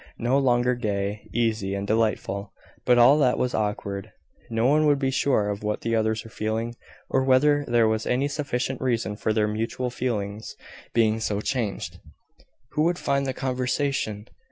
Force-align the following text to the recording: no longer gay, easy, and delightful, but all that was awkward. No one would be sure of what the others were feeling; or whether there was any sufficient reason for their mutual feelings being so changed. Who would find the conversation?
no 0.17 0.35
longer 0.39 0.73
gay, 0.73 1.27
easy, 1.31 1.75
and 1.75 1.85
delightful, 1.85 2.51
but 2.87 2.97
all 2.97 3.19
that 3.19 3.37
was 3.37 3.53
awkward. 3.53 4.11
No 4.49 4.65
one 4.65 4.87
would 4.87 4.97
be 4.97 5.11
sure 5.11 5.47
of 5.47 5.61
what 5.61 5.81
the 5.81 5.95
others 5.95 6.23
were 6.23 6.31
feeling; 6.31 6.73
or 7.07 7.23
whether 7.23 7.63
there 7.67 7.87
was 7.87 8.07
any 8.07 8.27
sufficient 8.27 8.81
reason 8.81 9.15
for 9.15 9.31
their 9.31 9.47
mutual 9.47 9.91
feelings 9.91 10.55
being 10.91 11.19
so 11.19 11.39
changed. 11.39 11.99
Who 12.71 12.81
would 12.81 12.97
find 12.97 13.27
the 13.27 13.33
conversation? 13.35 14.25